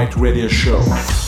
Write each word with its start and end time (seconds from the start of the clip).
Right 0.00 0.16
radio 0.16 0.48
show. 0.48 1.19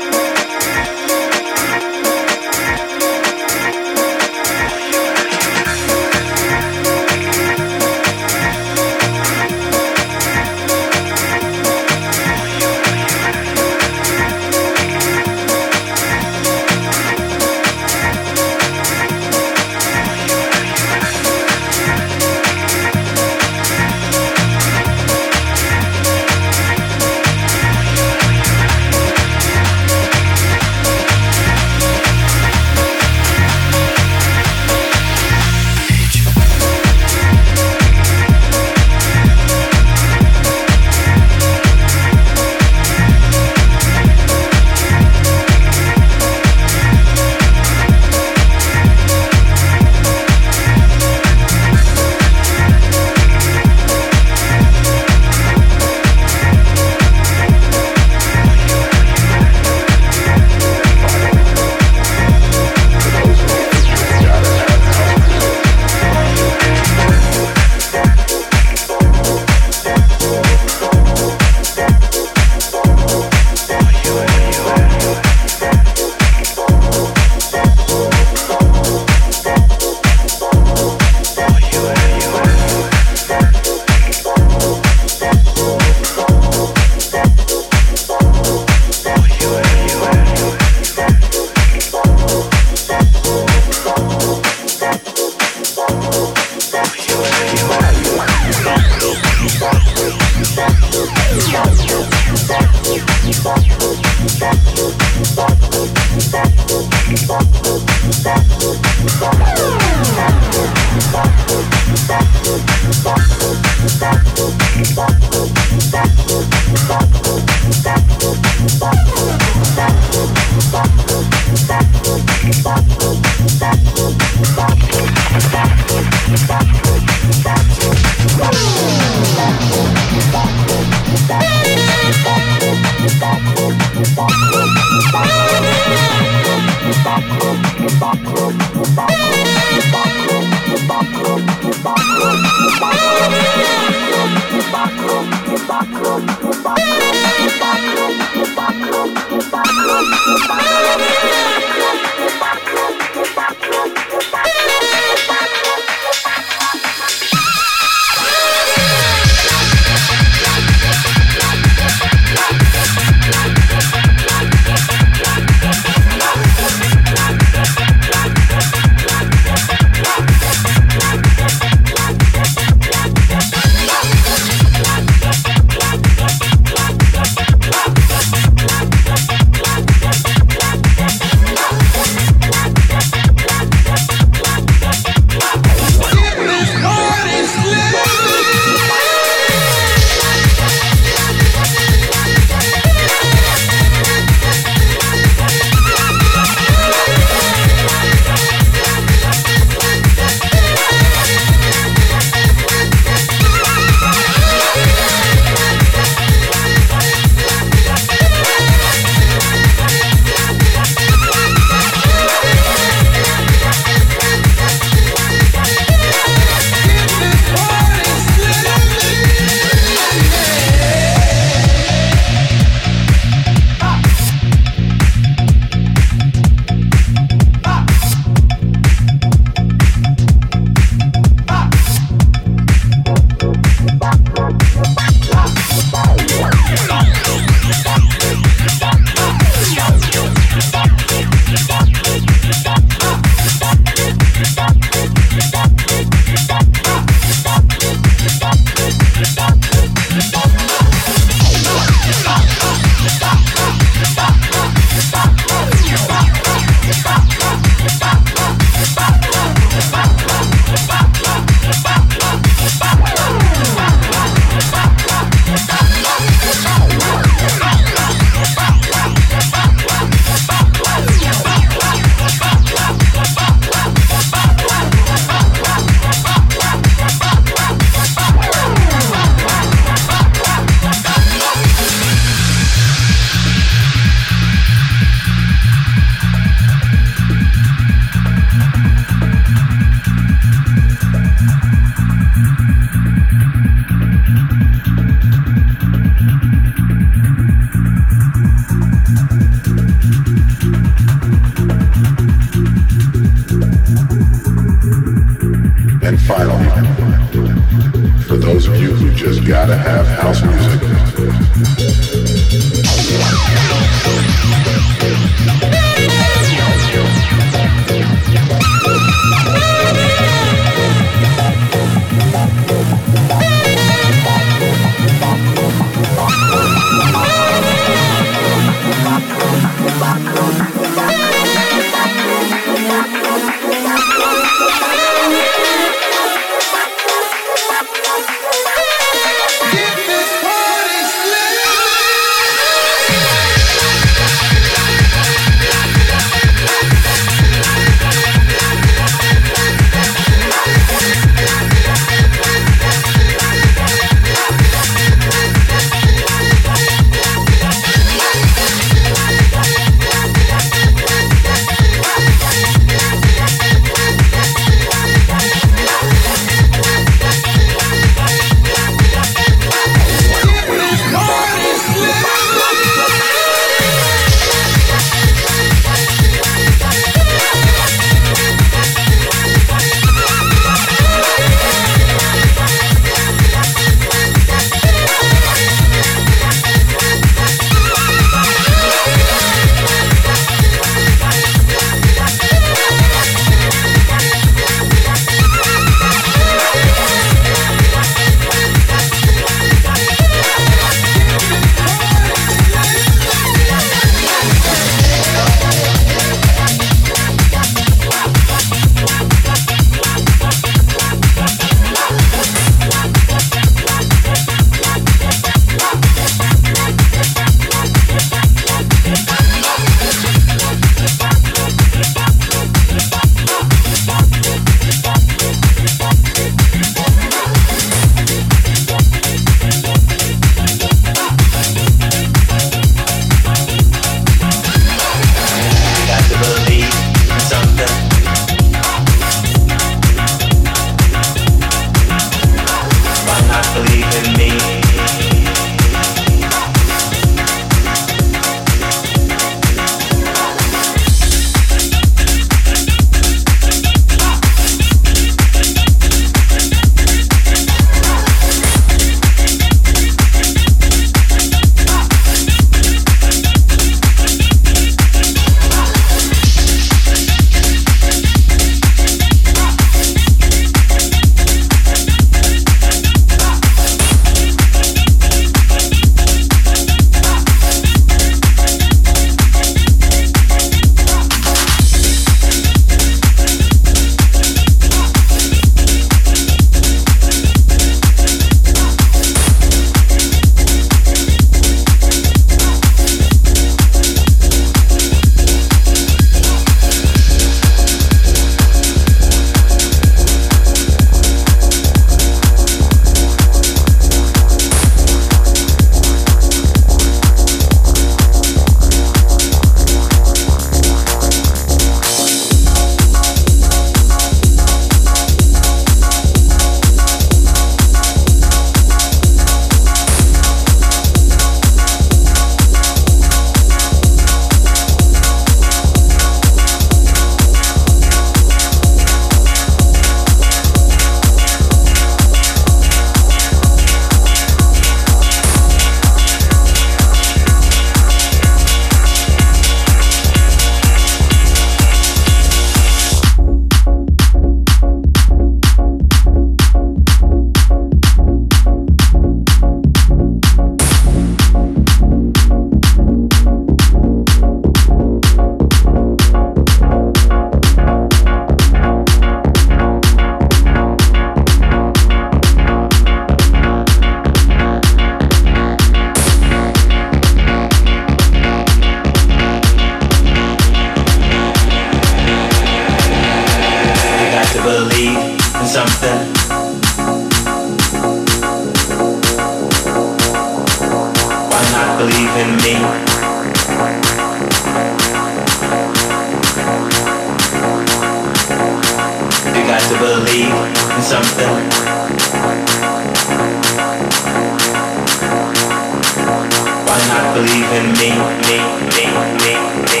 Not 597.10 597.34
believe 597.34 597.70
in 597.78 597.86
me, 597.98 598.10
me, 598.46 598.58
me, 598.94 599.04
me, 599.42 599.42
me, 599.42 599.52
me, 599.90 600.00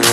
me? 0.00 0.05